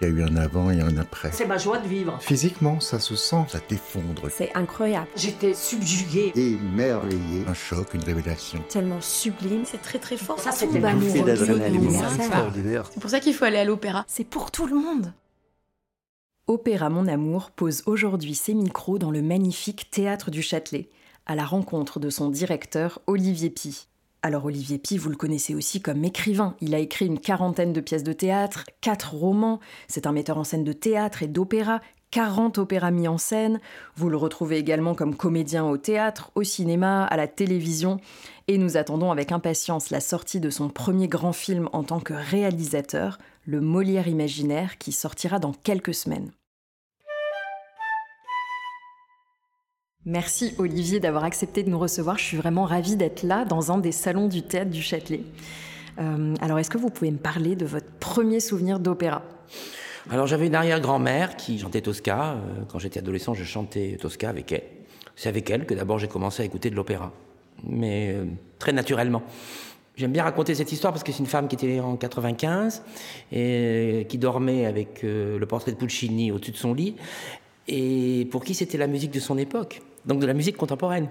[0.00, 1.30] Il y a eu un avant et un après.
[1.30, 2.16] C'est ma joie de vivre.
[2.22, 3.44] Physiquement, ça se sent.
[3.48, 4.30] Ça t'effondre.
[4.30, 5.08] C'est incroyable.
[5.14, 6.32] J'étais subjuguée.
[6.34, 7.44] Émerveillé.
[7.46, 8.64] Un choc, une révélation.
[8.70, 9.64] Tellement sublime.
[9.66, 10.38] C'est très très fort.
[10.38, 12.02] Ça, c'était tombe une d'adrénaline.
[12.90, 14.04] C'est pour ça qu'il faut aller à l'opéra.
[14.08, 15.12] C'est pour tout le monde.
[16.46, 20.88] Opéra Mon Amour pose aujourd'hui ses micros dans le magnifique Théâtre du Châtelet,
[21.26, 23.86] à la rencontre de son directeur Olivier Pi.
[24.22, 26.54] Alors Olivier Pi, vous le connaissez aussi comme écrivain.
[26.60, 29.60] Il a écrit une quarantaine de pièces de théâtre, quatre romans.
[29.88, 31.80] C'est un metteur en scène de théâtre et d'opéra,
[32.10, 33.60] 40 opéras mis en scène.
[33.96, 37.98] Vous le retrouvez également comme comédien au théâtre, au cinéma, à la télévision.
[38.46, 42.12] Et nous attendons avec impatience la sortie de son premier grand film en tant que
[42.12, 46.30] réalisateur, Le Molière imaginaire, qui sortira dans quelques semaines.
[50.06, 52.16] Merci Olivier d'avoir accepté de nous recevoir.
[52.16, 55.20] Je suis vraiment ravie d'être là dans un des salons du théâtre du Châtelet.
[55.98, 59.22] Euh, alors est-ce que vous pouvez me parler de votre premier souvenir d'opéra?
[60.10, 62.32] Alors j'avais une arrière-grand-mère qui chantait Tosca.
[62.32, 64.62] Euh, Quand j'étais adolescent, je chantais Tosca avec elle.
[65.16, 67.12] C'est avec elle que d'abord j'ai commencé à écouter de l'opéra.
[67.64, 68.24] Mais euh,
[68.58, 69.22] très naturellement.
[69.96, 72.82] J'aime bien raconter cette histoire parce que c'est une femme qui était en 95
[73.32, 76.94] et qui dormait avec le portrait de Puccini au-dessus de son lit
[77.68, 81.08] et pour qui c'était la musique de son époque, donc de la musique contemporaine.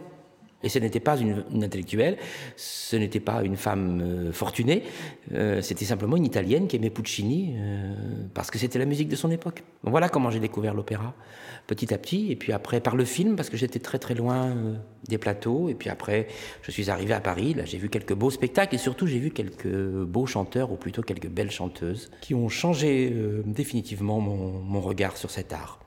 [0.61, 2.17] Et ce n'était pas une, intellectuelle,
[2.57, 4.83] ce n'était pas une femme euh, fortunée,
[5.31, 7.93] euh, c'était simplement une Italienne qui aimait Puccini euh,
[8.33, 9.63] parce que c'était la musique de son époque.
[9.83, 11.13] Voilà comment j'ai découvert l'opéra,
[11.67, 14.53] petit à petit, et puis après par le film, parce que j'étais très très loin
[15.07, 16.27] des plateaux, et puis après
[16.61, 19.31] je suis arrivé à Paris, là j'ai vu quelques beaux spectacles, et surtout j'ai vu
[19.31, 23.13] quelques beaux chanteurs, ou plutôt quelques belles chanteuses, qui ont changé
[23.45, 25.79] définitivement mon regard sur cet art.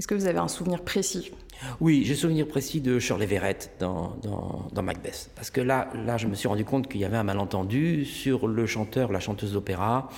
[0.00, 1.30] Est-ce que vous avez un souvenir précis?
[1.78, 4.16] Oui, j'ai souvenir précis de Shirley Verrett dans,
[4.82, 5.30] Macbeth.
[5.36, 8.48] Parce que là, là, je me suis rendu compte qu'il y avait un malentendu sur
[8.48, 10.08] le chanteur, la chanteuse d'opéra,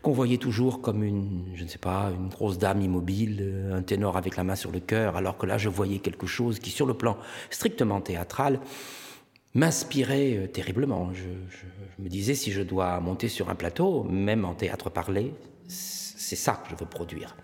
[0.00, 3.82] qu'on voyait toujours comme une, je ne sais pas, une grosse dame immobile, euh, un
[3.82, 6.70] ténor avec la main sur le cœur, alors que là, je voyais quelque chose qui,
[6.70, 7.16] sur le plan
[7.50, 8.60] strictement théâtral,
[9.54, 11.10] m'inspirait euh, terriblement.
[11.12, 15.34] Je me disais, si je dois monter sur un plateau, même en théâtre parlé,
[15.66, 17.34] c'est ça que je veux produire.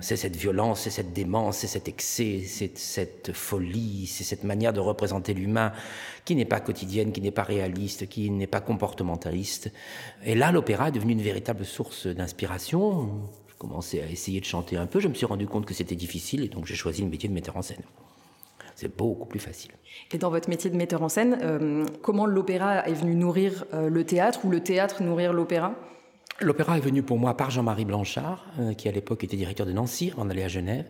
[0.00, 4.74] C'est cette violence, c'est cette démence, c'est cet excès, c'est cette folie, c'est cette manière
[4.74, 5.72] de représenter l'humain
[6.26, 9.72] qui n'est pas quotidienne, qui n'est pas réaliste, qui n'est pas comportementaliste.
[10.24, 13.08] Et là, l'opéra est devenu une véritable source d'inspiration.
[13.48, 15.96] Je commençais à essayer de chanter un peu, je me suis rendu compte que c'était
[15.96, 17.82] difficile et donc j'ai choisi le métier de metteur en scène.
[18.74, 19.70] C'est beaucoup plus facile.
[20.12, 23.88] Et dans votre métier de metteur en scène, euh, comment l'opéra est venu nourrir euh,
[23.88, 25.74] le théâtre ou le théâtre nourrir l'opéra?
[26.40, 29.72] L'opéra est venu pour moi par Jean-Marie Blanchard, euh, qui à l'époque était directeur de
[29.72, 30.84] Nancy, avant d'aller à Genève,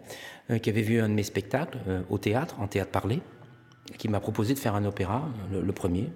[0.51, 3.21] euh, qui avait vu un de mes spectacles euh, au théâtre, en théâtre parlé,
[3.97, 6.11] qui m'a proposé de faire un opéra, le, premier.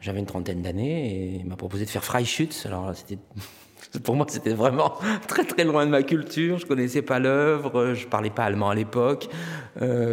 [0.00, 2.66] J'avais une trentaine d'années et il m'a proposé de faire Freischütz.
[2.66, 3.18] Alors c'était
[4.02, 4.94] pour moi c'était vraiment
[5.28, 6.58] très très loin de ma culture.
[6.58, 9.28] Je connaissais pas l'œuvre, je parlais pas allemand à l'époque.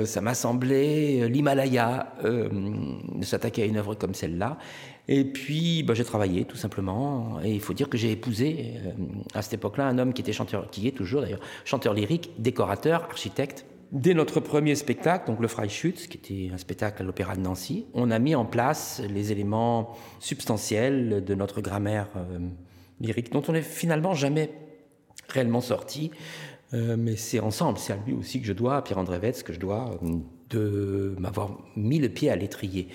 [0.06, 4.58] Ça m'a semblé l'Himalaya de s'attaquer à une œuvre comme celle-là.
[5.08, 7.40] Et puis, bah, j'ai travaillé tout simplement.
[7.44, 8.92] Et il faut dire que j'ai épousé euh,
[9.34, 13.04] à cette époque-là un homme qui était chanteur, qui est toujours d'ailleurs chanteur lyrique, décorateur,
[13.04, 13.66] architecte.
[13.94, 17.86] Dès notre premier spectacle, donc le Freischütz, qui était un spectacle à l'Opéra de Nancy,
[17.94, 22.40] on a mis en place les éléments substantiels de notre grammaire euh,
[23.00, 24.52] lyrique, dont on n'est finalement jamais
[25.30, 26.12] réellement sorti.
[26.74, 29.54] Euh, mais c'est ensemble, c'est à lui aussi que je dois, à Pierre-André Vetz, que
[29.54, 30.18] je dois euh,
[30.50, 32.90] de m'avoir mis le pied à l'étrier.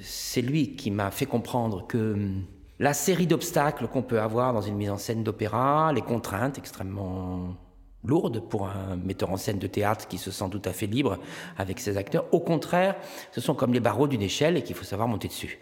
[0.00, 2.44] C'est lui qui m'a fait comprendre que hum,
[2.78, 7.56] la série d'obstacles qu'on peut avoir dans une mise en scène d'opéra, les contraintes extrêmement
[8.04, 11.18] lourdes pour un metteur en scène de théâtre qui se sent tout à fait libre
[11.56, 12.96] avec ses acteurs, au contraire,
[13.32, 15.58] ce sont comme les barreaux d'une échelle et qu'il faut savoir monter dessus.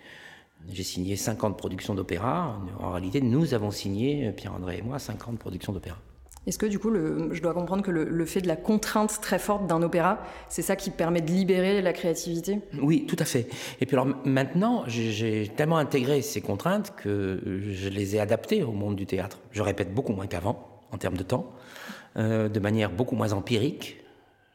[0.71, 2.59] J'ai signé 50 productions d'opéra.
[2.81, 5.99] En réalité, nous avons signé, Pierre-André et moi, 50 productions d'opéra.
[6.47, 9.66] Est-ce que du coup, je dois comprendre que le, fait de la contrainte très forte
[9.66, 12.60] d'un opéra, c'est ça qui permet de libérer la créativité?
[12.80, 13.48] Oui, tout à fait.
[13.80, 17.41] Et puis alors maintenant, j'ai- tellement intégré ces contraintes que
[17.71, 19.39] je les ai adaptées au monde du théâtre.
[19.53, 21.53] Je répète beaucoup moins qu'avant, en termes de temps,
[22.16, 23.98] euh, de manière beaucoup moins empirique.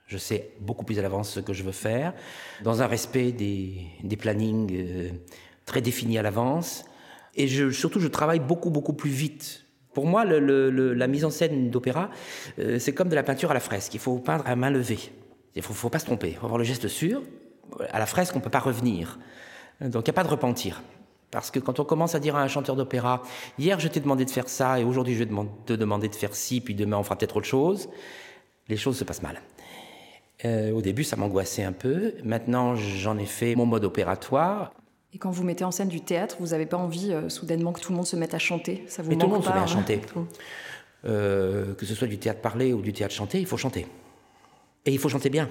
[0.08, 2.14] Je sais beaucoup plus à l'avance ce que je veux faire,
[2.64, 3.74] dans un respect des,
[4.04, 5.10] des plannings euh,
[5.66, 6.86] très définis à l'avance.
[7.36, 9.66] Et surtout, je travaille beaucoup, beaucoup plus vite.
[9.94, 12.10] Pour moi, la mise en scène d'opéra,
[12.60, 13.94] euh, c'est comme de la peinture à la fresque.
[13.94, 15.00] Il faut peindre à main levée.
[15.56, 16.30] Il faut, faut pas se tromper.
[16.30, 17.24] Il faut avoir le geste sûr.
[17.92, 19.20] À la fresque, on ne peut pas revenir.
[19.82, 20.82] Donc, il n'y a pas de repentir.
[21.32, 23.22] Parce que quand on commence à dire à un chanteur d'opéra,
[23.60, 25.30] hier je t'ai demandé de faire ça et aujourd'hui je vais
[25.66, 27.88] te demander de faire ci, puis demain on fera peut-être autre chose,
[28.68, 29.40] les choses se passent mal.
[30.46, 32.14] Euh, au début, ça m'angoissait un peu.
[32.24, 34.72] Maintenant, j'en ai fait mon mode opératoire.
[35.14, 37.80] Et quand vous mettez en scène du théâtre, vous n'avez pas envie euh, soudainement que
[37.82, 38.84] tout le monde se mette à chanter?
[38.88, 39.68] Ça vous Mais tout le manque monde se pas, met à hein?
[39.68, 40.02] chanter.
[41.06, 43.88] euh, que ce soit du théâtre parlé ou du théâtre chanté, il faut chanter.
[44.86, 45.50] Et il faut chanter bien.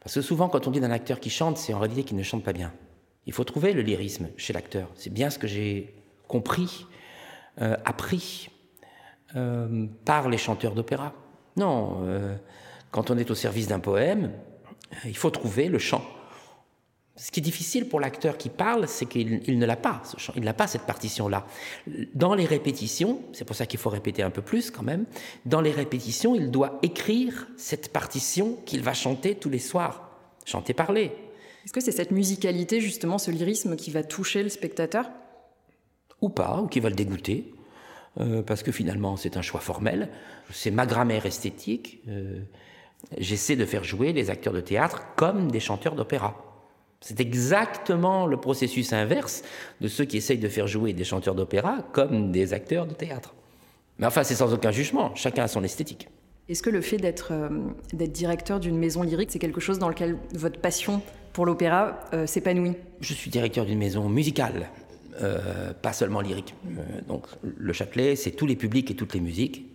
[0.00, 2.22] Parce que souvent, quand on dit d'un acteur qui chante, c'est en réalité qu'il ne
[2.22, 2.72] chante pas bien.
[3.26, 4.88] Il faut trouver le lyrisme chez l'acteur.
[4.94, 5.94] C'est bien ce que j'ai
[6.26, 6.86] compris,
[7.60, 8.48] euh, appris
[9.36, 11.12] euh, par les chanteurs d'opéra.
[11.56, 11.98] Non,
[12.92, 14.30] quand on est au service d'un poème,
[15.04, 16.04] il faut trouver le chant.
[17.20, 20.32] Ce qui est difficile pour l'acteur qui parle, c'est qu'il ne l'a pas, ce chant,
[20.36, 21.46] il n'a pas cette partition-là.
[22.14, 25.04] Dans les répétitions, c'est pour ça qu'il faut répéter un peu plus quand même,
[25.44, 30.10] dans les répétitions, il doit écrire cette partition qu'il va chanter tous les soirs,
[30.44, 31.10] chanter parler.
[31.64, 35.10] Est-ce que c'est cette musicalité, justement, ce lyrisme qui va toucher le spectateur?
[36.20, 37.52] Ou pas, ou qui va le dégoûter,
[38.20, 40.08] euh, parce que finalement c'est un choix formel,
[40.52, 42.00] c'est ma grammaire esthétique.
[42.08, 42.40] Euh,
[43.16, 46.47] J'essaie de faire jouer les acteurs de théâtre comme des chanteurs d'opéra.
[47.00, 49.42] C'est exactement le processus inverse
[49.80, 53.34] de ceux qui essayent de faire jouer des chanteurs d'opéra comme des acteurs de théâtre.
[53.98, 56.08] Mais enfin, c'est sans aucun jugement, chacun a son esthétique.
[56.48, 57.48] Est-ce que le fait d'être euh,
[57.92, 61.02] directeur d'une maison lyrique, c'est quelque chose dans lequel votre passion
[61.32, 62.74] pour l'opéra euh, s'épanouit?
[63.00, 64.68] Je suis directeur d'une maison musicale,
[65.20, 66.54] euh, pas seulement lyrique.
[67.06, 69.66] Donc le Châtelet, c'est tous les publics et toutes les musiques.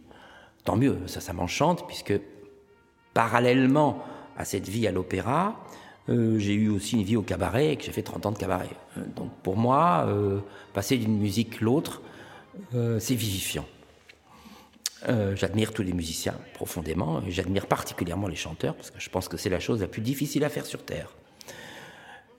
[0.64, 2.14] Tant mieux, ça, ça m'enchante, puisque
[3.14, 4.04] parallèlement
[4.36, 5.64] à cette vie à l'opéra,
[6.10, 8.38] euh, j'ai eu aussi une vie au cabaret et que j'ai fait 30 ans de
[8.38, 8.70] cabaret.
[8.98, 10.40] Euh, donc pour moi, euh,
[10.74, 12.02] passer d'une musique l'autre,
[12.76, 13.66] euh, c'est vivifiant.
[15.36, 19.36] J'admire tous les musiciens profondément, et j'admire particulièrement les chanteurs, parce que je pense que
[19.36, 21.10] c'est la chose la plus difficile à faire sur Terre.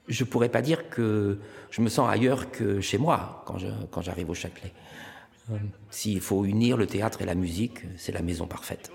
[0.08, 1.38] Je pourrais pas dire que
[1.70, 4.72] je me sens ailleurs que chez moi quand j'arrive au Châtelet.
[5.90, 8.90] S'il faut unir le théâtre et la musique, c'est la maison parfaite.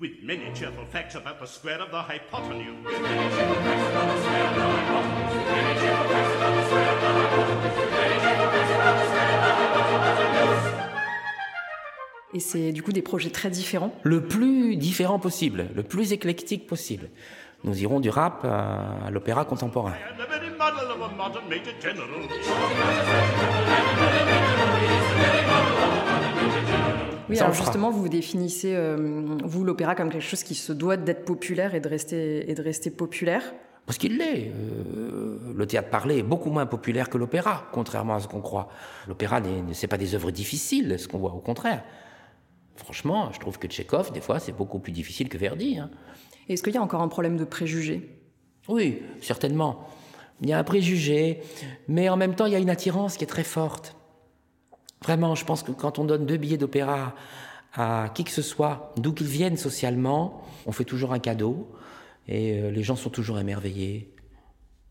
[0.00, 2.86] About with of of many cheerful facts about the square of the hypotenuse.
[12.32, 13.92] Et c'est du coup des projets très différents.
[14.02, 17.08] Le plus différent possible, le plus éclectique possible.
[17.64, 19.92] Nous irons du rap à, l'opéra contemporain.
[27.30, 30.96] Oui, Ça, alors justement, vous définissez, euh, vous, l'opéra comme quelque chose qui se doit
[30.96, 33.42] d'être populaire et de rester, et de rester populaire.
[33.86, 34.52] Parce qu'il l'est.
[34.54, 38.68] Euh, le théâtre parlé est beaucoup moins populaire que l'opéra, contrairement à ce qu'on croit.
[39.08, 41.82] L'opéra, n'est- c'est pas des œuvres difficiles, ce qu'on voit au contraire.
[42.76, 45.78] Franchement, je trouve que Tchekhov, des fois, c'est beaucoup plus difficile que Verdi.
[45.78, 45.90] hein.
[46.48, 48.16] Est-ce qu'il y a encore un problème de préjugés?
[48.68, 49.88] Oui, certainement.
[50.42, 51.40] Il y a un préjugé,
[51.88, 53.94] mais en même temps, il y a une attirance qui est très forte.
[55.02, 57.14] Vraiment, je pense que quand on donne deux billets d'opéra
[57.74, 61.70] à qui que ce soit, d'où qu'ils viennent socialement, on fait toujours un cadeau
[62.28, 64.12] et euh, les gens sont toujours émerveillés.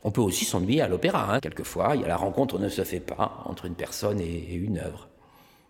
[0.04, 1.96] On peut aussi s'ennuyer à l'opéra, hein, quelquefois.
[1.96, 5.10] La rencontre ne se fait pas entre une personne et, et une œuvre.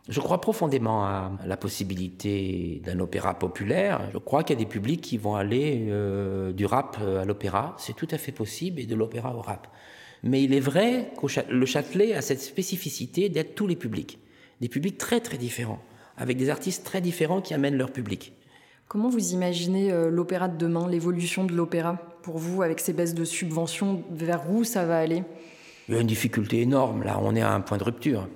[0.10, 4.10] Je crois profondément à la possibilité d'un opéra populaire.
[4.12, 7.26] Je crois qu'il y a des publics qui vont aller euh, du rap euh, à
[7.26, 7.76] l'opéra.
[7.78, 9.68] C'est tout à fait possible, et de l'opéra au rap.
[10.24, 14.20] Mais il est vrai que le Châtelet a cette spécificité d'être tous les publics.
[14.62, 15.80] Des publics très très différents,
[16.18, 18.34] avec des artistes très différents qui amènent leur public.
[18.90, 23.14] Comment vous imaginez euh, l'opéra de demain, l'évolution de l'opéra Pour vous, avec ces baisses
[23.14, 25.24] de subventions, vers où ça va aller?
[25.88, 28.28] Il y a une difficulté énorme, là, on est à un point de rupture,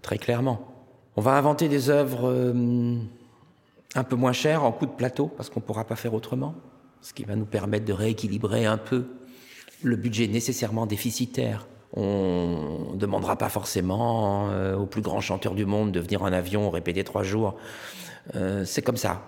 [0.00, 0.66] très clairement.
[1.16, 2.96] On va inventer des œuvres euh,
[3.94, 6.54] un peu moins chères en coût de plateau, parce qu'on ne pourra pas faire autrement,
[7.02, 9.04] ce qui va nous permettre de rééquilibrer un peu
[9.82, 11.66] le budget nécessairement déficitaire.
[11.94, 16.32] On ne demandera pas forcément euh, aux plus grands chanteurs du monde de venir en
[16.32, 17.56] avion répéter trois jours.
[18.34, 19.22] Euh, C'est comme ça.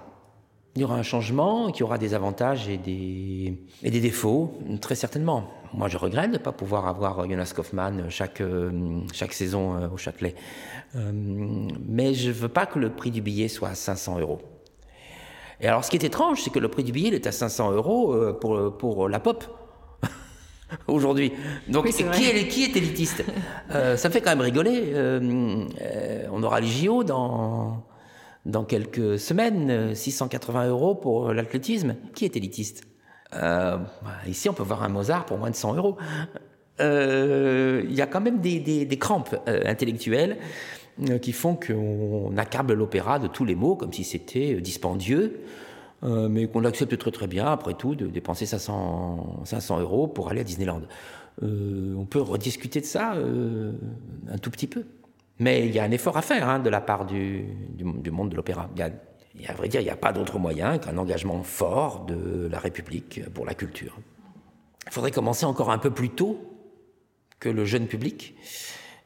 [0.74, 5.48] Il y aura un changement qui aura des avantages et des, défauts, très certainement.
[5.72, 10.34] Moi, je regrette de ne pas pouvoir avoir Jonas Kaufmann chaque, euh, saison au Châtelet.
[10.94, 14.40] Mais je ne veux pas que le prix du billet soit à 500 euros.
[15.60, 17.32] Et alors, ce qui est étrange, c'est que le prix du billet il est à
[17.32, 19.44] 500 euros pour la pop
[20.88, 21.32] aujourd'hui.
[21.68, 23.24] Donc, Oui, qui, est, qui est élitiste?
[23.70, 24.92] Euh, Ça me fait quand même rigoler.
[24.94, 27.84] Euh, euh, on aura les JO dans,
[28.46, 31.96] dans quelques semaines, euh, 680 euros pour l'athlétisme.
[32.14, 32.84] Qui est élitiste?
[33.32, 33.80] Bah,
[34.28, 35.96] Ici, on peut voir un Mozart pour moins de 100 euros.
[36.78, 40.36] Il y a quand même des, des- des crampes intellectuelles
[41.20, 45.40] qui font qu'on accable l'opéra de tous les mots, comme si c'était dispendieux,
[46.04, 50.28] euh, mais qu'on accepte très très bien, après tout, de dépenser 500, 500 euros pour
[50.28, 50.82] aller à Disneyland.
[51.42, 53.72] Euh, on peut rediscuter de ça euh,
[54.28, 54.84] un tout petit peu.
[55.38, 57.46] Mais il y a un effort à faire hein, de la part du,
[58.10, 58.68] monde de l'opéra.
[58.76, 62.58] Il à vrai dire, il n'y a pas d'autre moyen qu'un engagement fort de la
[62.60, 63.98] République pour la culture.
[64.86, 66.38] Il faudrait commencer encore un peu plus tôt
[67.40, 68.36] que le jeune public,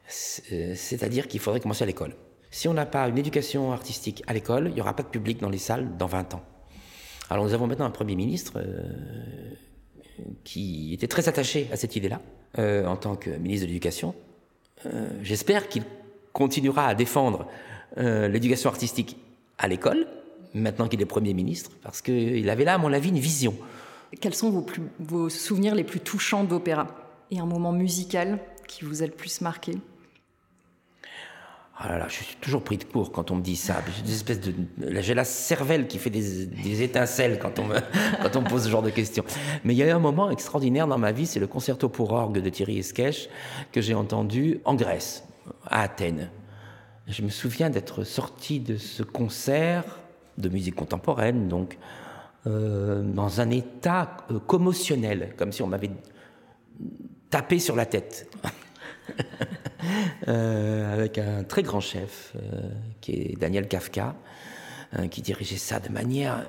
[0.07, 2.15] c'est-à-dire qu'il faudrait commencer à l'école.
[2.51, 5.39] Si on n'a pas une éducation artistique à l'école, il n'y aura pas de public
[5.39, 6.43] dans les salles dans 20 ans.
[7.29, 8.81] Alors nous avons maintenant un Premier ministre euh,
[10.43, 12.21] qui était très attaché à cette idée-là,
[12.57, 14.15] euh, en tant que ministre de l'Éducation.
[14.85, 15.83] Euh, j'espère qu'il
[16.33, 17.47] continuera à défendre
[17.97, 19.17] l'éducation artistique
[19.57, 20.05] à l'école,
[20.53, 23.55] maintenant qu'il est Premier ministre, parce qu'il avait là, à mon avis, une vision.
[24.21, 24.65] Quels sont vos,
[24.99, 26.87] vos souvenirs les plus touchants d'opéra?
[27.31, 29.73] Et un moment musical qui vous a le plus marqué?
[31.81, 33.81] Ah là là, je suis toujours pris de court quand on me dit ça.
[34.99, 37.77] J'ai la cervelle qui fait des, étincelles quand on me,
[38.21, 39.23] quand on pose ce genre de questions.
[39.63, 42.11] Mais il y a eu un moment extraordinaire dans ma vie, c'est le concerto pour
[42.11, 43.29] orgue de Thierry Esquèche
[43.71, 45.23] que j'ai entendu en Grèce,
[45.65, 46.29] à Athènes.
[47.07, 49.85] Je me souviens d'être sorti de ce concert
[50.37, 51.77] de musique contemporaine, donc
[52.45, 55.91] euh, dans un état euh, commotionnel, comme si on m'avait
[57.29, 58.29] tapé sur la tête.
[60.27, 62.69] Euh, avec un très grand chef, euh,
[63.01, 64.15] qui est Daniel Kafka,
[64.93, 66.45] hein, qui dirigeait ça de manière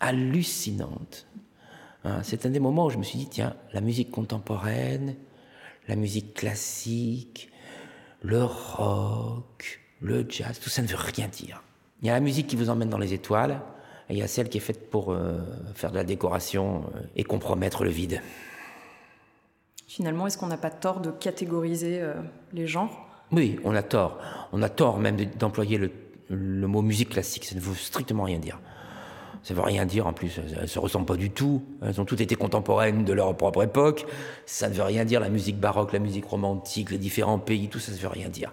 [0.00, 1.26] hallucinante.
[2.04, 5.14] Hein, c'est un des moments où je me suis dit, tiens, la musique contemporaine,
[5.86, 7.50] la musique classique,
[8.22, 11.62] le rock, le jazz, tout ça ne veut rien dire.
[12.02, 13.60] Il y a la musique qui vous emmène dans les étoiles,
[14.10, 15.38] et il y a celle qui est faite pour euh,
[15.74, 16.84] faire de la décoration
[17.16, 18.20] et compromettre le vide.
[19.86, 22.14] Finalement, est-ce qu'on n'a pas tort de catégoriser euh,
[22.52, 23.06] les genres?
[23.32, 24.18] Oui, on a tort.
[24.52, 25.90] On a tort même d'employer le,
[26.66, 27.44] mot musique classique.
[27.44, 28.60] Ça ne veut strictement rien dire.
[29.42, 30.38] Ça ne veut rien dire en plus.
[30.38, 31.62] Elles ne se ressemblent pas du tout.
[31.82, 34.06] Elles ont toutes été contemporaines de leur propre époque.
[34.46, 35.20] Ça ne veut rien dire.
[35.20, 38.52] La musique baroque, la musique romantique, les différents pays, tout ça ne veut rien dire.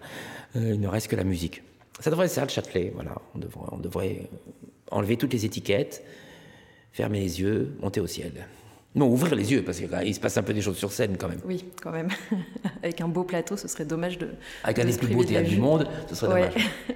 [0.57, 1.63] Euh, il ne reste que la musique.
[1.99, 2.91] Ça devrait être ça le Châtelet.
[2.93, 3.15] Voilà.
[3.35, 4.29] On devrait, on devrait
[4.89, 6.03] enlever toutes les étiquettes,
[6.91, 8.47] fermer les yeux, monter au ciel.
[8.93, 11.29] Non, ouvrir les yeux, parce qu'il se passe un peu des choses sur scène quand
[11.29, 11.39] même.
[11.45, 12.09] Oui, quand même.
[12.83, 14.29] Avec un beau plateau, ce serait dommage de.
[14.63, 16.53] Avec un des plus beaux théâtres du monde, ce serait dommage.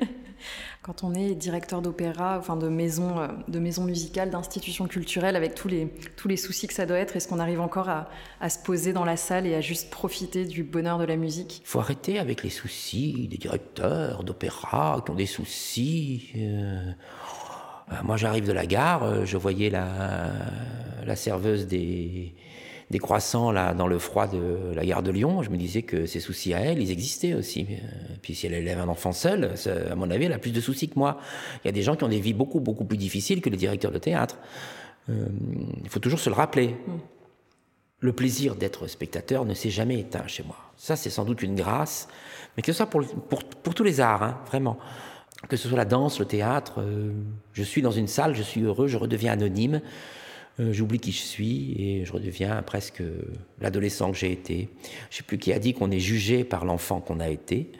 [0.85, 5.55] Quand on est directeur d'opéra, enfin de maison, euh, de maison musicale, d'institution culturelle, avec
[5.55, 8.07] tous les, tous les soucis que ça doit être, est-ce qu'on arrive encore à,
[8.39, 11.63] à, se poser dans la salle et à juste profiter du bonheur de la musique?
[11.63, 16.29] Il faut arrêter avec les soucis des directeurs d'opéra qui ont des soucis.
[16.35, 16.91] Euh, euh,
[18.03, 20.31] moi, j'arrive de la gare, euh, je voyais la,
[21.05, 22.33] la serveuse des,
[22.89, 25.43] des croissants là dans le froid de la gare de Lyon.
[25.43, 27.67] Je me disais que ces soucis à elle, ils existaient aussi.
[27.69, 29.53] Euh, puis si elle élève un enfant seul,
[29.91, 31.19] à mon avis, elle a plus de soucis que moi.
[31.63, 33.57] Il y a des gens qui ont des vies beaucoup beaucoup plus difficiles que les
[33.57, 34.37] directeurs de théâtre.
[35.07, 36.69] il faut toujours se le rappeler.
[36.69, 36.91] Mm.
[37.99, 40.57] Le plaisir d'être spectateur ne s'est jamais éteint chez moi.
[40.75, 42.07] Ça, c'est sans doute une grâce,
[42.55, 44.77] mais que ce soit pour, pour, pour tous les arts, hein, vraiment
[45.47, 47.11] que ce soit la danse, le théâtre, euh,
[47.53, 49.81] je suis dans une salle, je suis heureux, je redeviens anonyme,
[50.59, 53.03] euh, j'oublie qui je suis et je redeviens presque
[53.59, 54.69] l'adolescent que j'ai été.
[55.09, 57.71] Je sais plus qui a dit qu'on est jugé par l'enfant qu'on a été.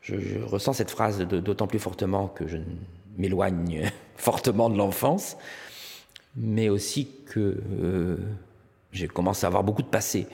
[0.00, 2.58] Je, ressens cette phrase d'autant plus fortement que je
[3.16, 5.36] m'éloigne fortement de l'enfance,
[6.36, 8.16] mais aussi que euh,
[8.92, 10.26] j'ai commencé à avoir beaucoup de passé.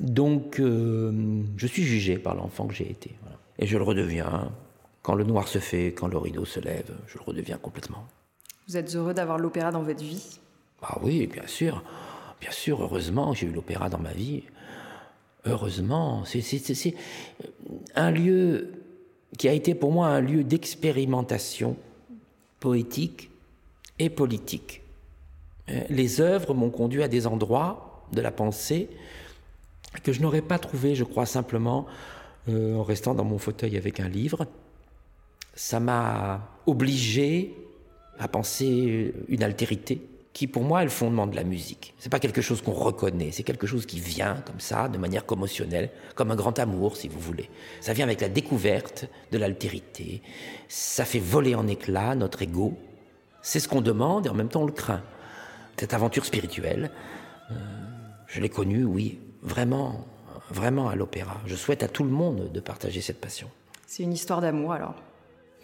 [0.00, 3.12] Donc, je suis jugé par l'enfant que j'ai été.
[3.60, 4.50] Et je le redeviens
[5.04, 8.06] quand le noir se fait, quand le rideau se lève, je le redeviens complètement.
[8.66, 10.40] Vous êtes heureux d'avoir l'opéra dans votre vie?
[10.80, 11.84] Ah oui, bien sûr.
[12.40, 14.44] Bien sûr, heureusement, j'ai eu l'opéra dans ma vie.
[15.44, 16.94] Heureusement, c'est
[17.94, 18.72] un lieu
[19.36, 21.76] qui a été pour moi un lieu d'expérimentation
[22.58, 23.28] poétique
[23.98, 24.80] et politique.
[25.68, 28.88] Euh, les œuvres m'ont conduit à des endroits de la pensée
[30.02, 31.84] que je n'aurais pas trouvé, je crois, simplement
[32.48, 34.46] euh, en restant dans mon fauteuil avec un livre
[35.54, 37.54] ça m'a obligé
[38.18, 40.00] à penser une altérité
[40.32, 41.94] qui pour moi est le fondement de la musique.
[41.98, 45.24] C'est pas quelque chose qu'on reconnaît, c'est quelque chose qui vient comme ça, de manière
[45.24, 47.48] commotionnelle, comme un grand amour si vous voulez.
[47.80, 50.22] Ça vient avec la découverte de l'altérité,
[50.68, 52.76] ça fait voler en éclats notre ego.
[53.42, 55.02] C'est ce qu'on demande et en même temps on le craint.
[55.76, 56.90] Cette aventure spirituelle,
[57.50, 57.54] euh,
[58.26, 60.04] je l'ai connue, oui, vraiment,
[60.50, 61.40] vraiment à l'opéra.
[61.46, 63.48] Je souhaite à tout le monde de partager cette passion.
[63.86, 64.96] C'est une histoire d'amour alors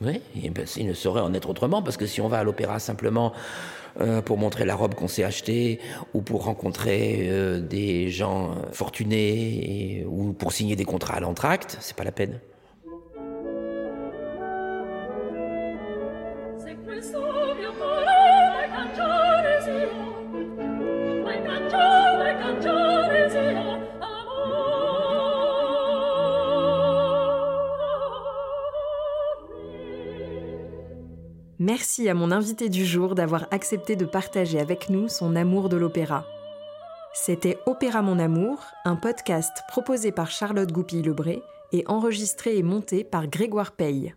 [0.00, 2.78] oui, ben, il ne saurait en être autrement, parce que si on va à l'opéra
[2.78, 3.32] simplement
[4.00, 5.78] euh, pour montrer la robe qu'on s'est achetée,
[6.14, 11.96] ou pour rencontrer euh, des gens fortunés, ou pour signer des contrats à l'entracte, c'est
[11.96, 12.40] pas la peine.
[31.62, 35.76] Merci à mon invité du jour d'avoir accepté de partager avec nous son amour de
[35.76, 36.24] l'opéra.
[37.12, 43.26] C'était Opéra Mon Amour, un podcast proposé par Charlotte Goupil-Lebré et enregistré et monté par
[43.26, 44.14] Grégoire Paye.